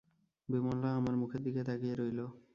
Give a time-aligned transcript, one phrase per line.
[0.49, 2.19] বিমলা আমার মুখের দিকে তাকিয়ে রইল।